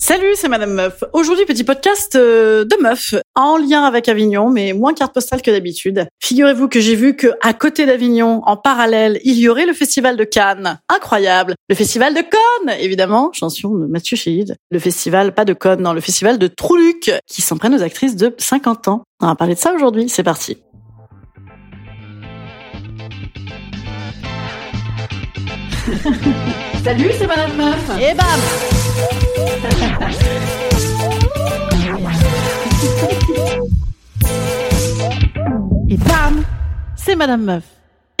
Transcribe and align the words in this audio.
Salut, 0.00 0.34
c'est 0.36 0.48
Madame 0.48 0.74
Meuf. 0.74 1.02
Aujourd'hui, 1.12 1.44
petit 1.44 1.64
podcast 1.64 2.14
euh, 2.14 2.64
de 2.64 2.80
meuf 2.80 3.16
en 3.34 3.56
lien 3.56 3.82
avec 3.82 4.08
Avignon, 4.08 4.48
mais 4.48 4.72
moins 4.72 4.94
carte 4.94 5.12
postale 5.12 5.42
que 5.42 5.50
d'habitude. 5.50 6.06
Figurez-vous 6.20 6.68
que 6.68 6.78
j'ai 6.78 6.94
vu 6.94 7.16
que 7.16 7.26
à 7.42 7.52
côté 7.52 7.84
d'Avignon, 7.84 8.40
en 8.46 8.56
parallèle, 8.56 9.18
il 9.24 9.34
y 9.34 9.48
aurait 9.48 9.66
le 9.66 9.72
festival 9.72 10.16
de 10.16 10.22
Cannes. 10.22 10.78
Incroyable. 10.88 11.56
Le 11.68 11.74
festival 11.74 12.14
de 12.14 12.20
Cannes, 12.20 12.76
évidemment. 12.78 13.32
Chanson 13.32 13.74
de 13.74 13.86
Mathieu 13.86 14.16
Chéhid. 14.16 14.54
Le 14.70 14.78
festival, 14.78 15.34
pas 15.34 15.44
de 15.44 15.52
Cannes, 15.52 15.82
non, 15.82 15.92
le 15.92 16.00
festival 16.00 16.38
de 16.38 16.46
Trouluc, 16.46 17.10
qui 17.26 17.42
s'en 17.42 17.56
prennent 17.56 17.74
aux 17.74 17.82
actrices 17.82 18.14
de 18.14 18.32
50 18.38 18.86
ans. 18.86 19.02
On 19.20 19.26
va 19.26 19.34
parler 19.34 19.56
de 19.56 19.60
ça 19.60 19.72
aujourd'hui. 19.74 20.08
C'est 20.08 20.22
parti. 20.22 20.58
Salut, 26.84 27.10
c'est 27.18 27.26
Madame 27.26 27.56
Meuf. 27.56 27.90
Et 28.00 28.14
bam 28.14 28.38
C'est 36.98 37.16
Madame 37.16 37.42
Meuf. 37.42 37.64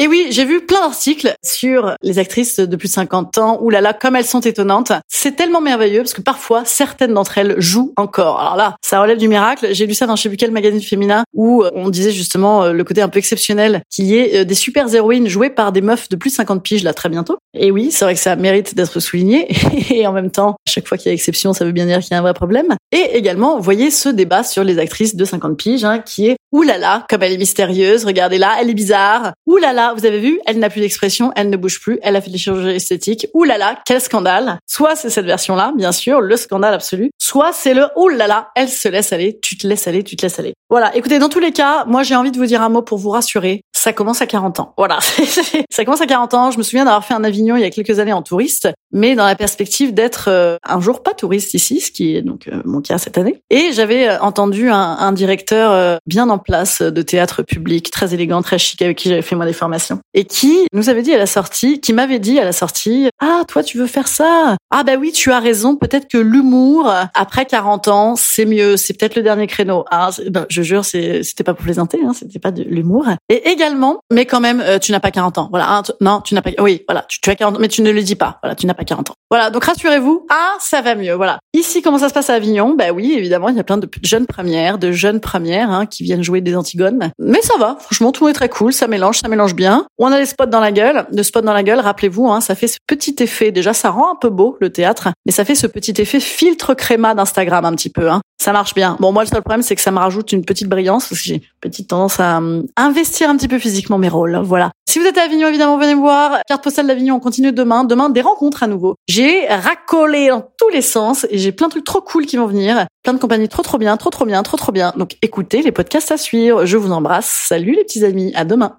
Et 0.00 0.06
oui, 0.06 0.28
j'ai 0.30 0.44
vu 0.44 0.60
plein 0.60 0.82
d'articles 0.82 1.34
sur 1.44 1.96
les 2.02 2.20
actrices 2.20 2.60
de 2.60 2.76
plus 2.76 2.86
de 2.86 2.92
50 2.92 3.38
ans. 3.38 3.58
Ouh 3.60 3.68
là 3.68 3.80
là, 3.80 3.92
comme 3.92 4.14
elles 4.14 4.24
sont 4.24 4.38
étonnantes. 4.38 4.92
C'est 5.08 5.34
tellement 5.34 5.60
merveilleux 5.60 6.02
parce 6.02 6.12
que 6.12 6.20
parfois, 6.20 6.62
certaines 6.64 7.14
d'entre 7.14 7.36
elles 7.36 7.60
jouent 7.60 7.94
encore. 7.96 8.40
Alors 8.40 8.54
là, 8.54 8.76
ça 8.80 9.00
relève 9.02 9.18
du 9.18 9.26
miracle. 9.26 9.70
J'ai 9.72 9.86
lu 9.86 9.94
ça 9.94 10.06
dans 10.06 10.14
je 10.14 10.22
sais 10.22 10.28
plus 10.28 10.38
quel 10.38 10.52
magazine 10.52 10.80
féminin 10.80 11.24
où 11.34 11.64
on 11.74 11.88
disait 11.88 12.12
justement 12.12 12.62
euh, 12.62 12.72
le 12.72 12.84
côté 12.84 13.02
un 13.02 13.08
peu 13.08 13.18
exceptionnel 13.18 13.82
qu'il 13.90 14.04
y 14.04 14.14
ait 14.14 14.36
euh, 14.36 14.44
des 14.44 14.54
super 14.54 14.94
héroïnes 14.94 15.26
jouées 15.26 15.50
par 15.50 15.72
des 15.72 15.80
meufs 15.80 16.08
de 16.08 16.14
plus 16.14 16.30
de 16.30 16.36
50 16.36 16.62
piges 16.62 16.84
là 16.84 16.94
très 16.94 17.08
bientôt. 17.08 17.36
Et 17.52 17.72
oui, 17.72 17.90
c'est 17.90 18.04
vrai 18.04 18.14
que 18.14 18.20
ça 18.20 18.36
mérite 18.36 18.76
d'être 18.76 19.00
souligné. 19.00 19.48
Et 19.90 20.06
en 20.06 20.12
même 20.12 20.30
temps, 20.30 20.54
chaque 20.64 20.86
fois 20.86 20.96
qu'il 20.96 21.08
y 21.08 21.10
a 21.10 21.14
exception, 21.14 21.52
ça 21.52 21.64
veut 21.64 21.72
bien 21.72 21.86
dire 21.86 21.98
qu'il 21.98 22.12
y 22.12 22.14
a 22.14 22.18
un 22.18 22.22
vrai 22.22 22.34
problème. 22.34 22.76
Et 22.92 23.16
également, 23.16 23.58
voyez 23.58 23.90
ce 23.90 24.08
débat 24.08 24.44
sur 24.44 24.62
les 24.62 24.78
actrices 24.78 25.16
de 25.16 25.24
50 25.24 25.56
piges 25.56 25.84
hein, 25.84 25.98
qui 25.98 26.28
est 26.28 26.36
Ouh 26.52 26.62
là 26.62 26.78
là, 26.78 27.04
comme 27.10 27.22
elle 27.22 27.32
est 27.32 27.38
mystérieuse, 27.38 28.04
regardez 28.06 28.38
là, 28.38 28.56
elle 28.60 28.70
est 28.70 28.74
bizarre. 28.74 29.32
Ouh 29.46 29.58
là 29.58 29.72
là, 29.72 29.92
vous 29.94 30.06
avez 30.06 30.18
vu, 30.18 30.40
elle 30.46 30.58
n'a 30.58 30.70
plus 30.70 30.80
d'expression, 30.80 31.30
elle 31.36 31.50
ne 31.50 31.56
bouge 31.56 31.80
plus, 31.80 31.98
elle 32.02 32.16
a 32.16 32.20
fait 32.20 32.30
des 32.30 32.38
chirurgies 32.38 32.70
esthétiques. 32.70 33.26
Ouh 33.34 33.44
là 33.44 33.58
là, 33.58 33.78
quel 33.84 34.00
scandale. 34.00 34.58
Soit 34.66 34.96
c'est 34.96 35.10
cette 35.10 35.26
version-là, 35.26 35.72
bien 35.76 35.92
sûr, 35.92 36.20
le 36.20 36.36
scandale 36.36 36.74
absolu. 36.74 37.10
Soit 37.18 37.52
c'est 37.52 37.74
le 37.74 37.86
ouh 37.96 38.08
là 38.08 38.26
là, 38.26 38.48
elle 38.54 38.68
se 38.68 38.88
laisse 38.88 39.12
aller, 39.12 39.38
tu 39.42 39.58
te 39.58 39.66
laisses 39.66 39.86
aller, 39.86 40.02
tu 40.02 40.16
te 40.16 40.22
laisses 40.22 40.38
aller. 40.38 40.54
Voilà, 40.70 40.94
écoutez, 40.96 41.18
dans 41.18 41.28
tous 41.28 41.40
les 41.40 41.52
cas, 41.52 41.84
moi 41.86 42.02
j'ai 42.02 42.16
envie 42.16 42.30
de 42.30 42.38
vous 42.38 42.46
dire 42.46 42.62
un 42.62 42.68
mot 42.68 42.82
pour 42.82 42.98
vous 42.98 43.10
rassurer. 43.10 43.62
Ça 43.72 43.92
commence 43.92 44.22
à 44.22 44.26
40 44.26 44.60
ans. 44.60 44.74
Voilà, 44.76 44.98
ça 45.70 45.84
commence 45.84 46.00
à 46.00 46.06
40 46.06 46.34
ans. 46.34 46.50
Je 46.50 46.58
me 46.58 46.62
souviens 46.62 46.84
d'avoir 46.84 47.04
fait 47.04 47.14
un 47.14 47.24
Avignon 47.24 47.56
il 47.56 47.62
y 47.62 47.64
a 47.64 47.70
quelques 47.70 47.98
années 47.98 48.12
en 48.12 48.22
touriste, 48.22 48.68
mais 48.92 49.14
dans 49.14 49.26
la 49.26 49.36
perspective 49.36 49.94
d'être 49.94 50.28
euh, 50.28 50.56
un 50.66 50.80
jour 50.80 51.02
pas 51.02 51.14
touriste 51.14 51.54
ici, 51.54 51.80
ce 51.80 51.90
qui 51.90 52.16
est 52.16 52.22
donc 52.22 52.48
euh, 52.48 52.62
mon 52.64 52.80
cas 52.80 52.98
cette 52.98 53.18
année. 53.18 53.42
Et 53.50 53.72
j'avais 53.72 54.08
euh, 54.08 54.20
entendu 54.20 54.68
un, 54.68 55.12
directeur 55.12 55.98
bien 56.06 56.28
en 56.28 56.37
place 56.38 56.82
de 56.82 57.02
théâtre 57.02 57.42
public, 57.42 57.90
très 57.90 58.14
élégant, 58.14 58.42
très 58.42 58.58
chic, 58.58 58.80
avec 58.82 58.98
qui 58.98 59.08
j'avais 59.08 59.22
fait 59.22 59.36
moi 59.36 59.46
des 59.46 59.52
formations, 59.52 60.00
et 60.14 60.24
qui 60.24 60.66
nous 60.72 60.88
avait 60.88 61.02
dit 61.02 61.14
à 61.14 61.18
la 61.18 61.26
sortie, 61.26 61.80
qui 61.80 61.92
m'avait 61.92 62.18
dit 62.18 62.38
à 62.38 62.44
la 62.44 62.52
sortie, 62.52 63.08
ah 63.20 63.42
toi 63.46 63.62
tu 63.62 63.78
veux 63.78 63.86
faire 63.86 64.08
ça? 64.08 64.56
Ah 64.70 64.82
bah 64.84 64.92
oui, 64.98 65.12
tu 65.12 65.32
as 65.32 65.40
raison. 65.40 65.76
Peut-être 65.76 66.08
que 66.08 66.18
l'humour 66.18 66.92
après 67.14 67.46
40 67.46 67.88
ans, 67.88 68.14
c'est 68.16 68.44
mieux. 68.44 68.76
C'est 68.76 68.94
peut-être 68.94 69.16
le 69.16 69.22
dernier 69.22 69.46
créneau. 69.46 69.84
Ah, 69.90 70.10
ben, 70.30 70.46
je 70.48 70.62
jure, 70.62 70.84
c'était 70.84 71.44
pas 71.44 71.54
pour 71.54 71.64
plaisanter, 71.64 72.00
hein, 72.04 72.12
c'était 72.14 72.38
pas 72.38 72.50
de 72.50 72.62
l'humour. 72.62 73.06
Et 73.28 73.48
également, 73.48 74.00
mais 74.12 74.26
quand 74.26 74.40
même, 74.40 74.60
euh, 74.60 74.78
tu 74.78 74.92
n'as 74.92 75.00
pas 75.00 75.10
40 75.10 75.38
ans. 75.38 75.48
Voilà, 75.50 75.82
non, 76.00 76.20
tu 76.20 76.34
n'as 76.34 76.42
pas. 76.42 76.50
Oui, 76.60 76.84
voilà, 76.86 77.06
tu, 77.08 77.30
as 77.30 77.34
40 77.34 77.56
ans, 77.56 77.58
mais 77.60 77.68
tu 77.68 77.82
ne 77.82 77.90
le 77.90 78.02
dis 78.02 78.16
pas. 78.16 78.38
Voilà, 78.42 78.54
tu 78.54 78.66
n'as 78.66 78.74
pas 78.74 78.84
40 78.84 79.10
ans. 79.10 79.14
Voilà, 79.30 79.50
donc 79.50 79.64
rassurez-vous. 79.64 80.26
Ah, 80.30 80.54
ça 80.60 80.82
va 80.82 80.94
mieux. 80.94 81.14
Voilà. 81.14 81.38
Ici, 81.54 81.82
comment 81.82 81.98
ça 81.98 82.08
se 82.08 82.14
passe 82.14 82.30
à 82.30 82.34
Avignon? 82.34 82.74
Bah 82.76 82.92
oui, 82.92 83.14
évidemment, 83.16 83.48
il 83.48 83.56
y 83.56 83.60
a 83.60 83.64
plein 83.64 83.78
de 83.78 83.88
jeunes 84.02 84.26
premières, 84.26 84.78
de 84.78 84.92
jeunes 84.92 85.20
premières 85.20 85.70
hein, 85.70 85.86
qui 85.86 86.02
viennent 86.02 86.22
jouer 86.28 86.40
des 86.42 86.54
Antigones. 86.54 87.10
Mais 87.18 87.40
ça 87.42 87.54
va, 87.58 87.76
franchement, 87.80 88.12
tout 88.12 88.28
est 88.28 88.32
très 88.34 88.48
cool. 88.48 88.72
Ça 88.72 88.86
mélange, 88.86 89.18
ça 89.20 89.28
mélange 89.28 89.54
bien. 89.54 89.86
On 89.98 90.12
a 90.12 90.18
les 90.18 90.26
spots 90.26 90.46
dans 90.46 90.60
la 90.60 90.72
gueule. 90.72 91.06
Le 91.10 91.22
spot 91.22 91.44
dans 91.44 91.54
la 91.54 91.62
gueule, 91.62 91.80
rappelez-vous, 91.80 92.28
hein, 92.28 92.40
ça 92.40 92.54
fait 92.54 92.68
ce 92.68 92.78
petit 92.86 93.16
effet. 93.20 93.50
Déjà, 93.50 93.72
ça 93.72 93.90
rend 93.90 94.12
un 94.12 94.16
peu 94.16 94.28
beau 94.28 94.56
le 94.60 94.70
théâtre, 94.70 95.08
mais 95.24 95.32
ça 95.32 95.44
fait 95.44 95.54
ce 95.54 95.66
petit 95.66 95.94
effet 95.98 96.20
filtre 96.20 96.74
créma 96.74 97.14
d'Instagram 97.14 97.64
un 97.64 97.74
petit 97.74 97.90
peu. 97.90 98.10
Hein. 98.10 98.20
Ça 98.40 98.52
marche 98.52 98.74
bien. 98.74 98.96
Bon, 99.00 99.10
moi, 99.10 99.24
le 99.24 99.28
seul 99.28 99.40
problème, 99.40 99.62
c'est 99.62 99.74
que 99.74 99.80
ça 99.80 99.90
me 99.90 99.98
rajoute 99.98 100.32
une 100.32 100.44
petite 100.44 100.68
brillance 100.68 101.08
parce 101.08 101.20
que 101.20 101.26
j'ai 101.26 101.34
une 101.36 101.40
petite 101.60 101.88
tendance 101.88 102.20
à 102.20 102.36
hum, 102.36 102.66
investir 102.76 103.30
un 103.30 103.36
petit 103.36 103.48
peu 103.48 103.58
physiquement 103.58 103.98
mes 103.98 104.08
rôles. 104.08 104.36
Voilà. 104.42 104.70
Si 104.88 104.98
vous 104.98 105.04
êtes 105.04 105.18
à 105.18 105.24
Avignon, 105.24 105.48
évidemment, 105.48 105.76
venez 105.76 105.94
me 105.94 106.00
voir. 106.00 106.38
Carte 106.46 106.64
postale 106.64 106.86
d'Avignon, 106.86 107.16
on 107.16 107.20
continue 107.20 107.52
demain. 107.52 107.84
Demain, 107.84 108.08
des 108.08 108.22
rencontres 108.22 108.62
à 108.62 108.66
nouveau. 108.66 108.94
J'ai 109.06 109.46
racolé 109.46 110.28
dans 110.28 110.40
tous 110.40 110.70
les 110.70 110.80
sens 110.80 111.26
et 111.28 111.36
j'ai 111.36 111.52
plein 111.52 111.66
de 111.66 111.72
trucs 111.72 111.84
trop 111.84 112.00
cool 112.00 112.24
qui 112.24 112.38
vont 112.38 112.46
venir. 112.46 112.86
Plein 113.02 113.12
de 113.12 113.18
compagnies 113.18 113.50
trop 113.50 113.62
trop 113.62 113.76
bien, 113.76 113.98
trop 113.98 114.08
trop 114.08 114.24
bien, 114.24 114.42
trop 114.42 114.56
trop 114.56 114.72
bien. 114.72 114.94
Donc 114.96 115.18
écoutez 115.20 115.60
les 115.60 115.72
podcasts 115.72 116.10
à 116.10 116.16
suivre. 116.16 116.64
Je 116.64 116.78
vous 116.78 116.90
embrasse. 116.90 117.28
Salut 117.48 117.72
les 117.72 117.84
petits 117.84 118.02
amis. 118.02 118.32
À 118.34 118.46
demain. 118.46 118.78